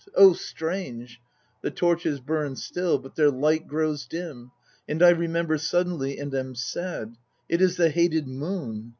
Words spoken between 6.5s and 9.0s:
sad. It is the hated moon!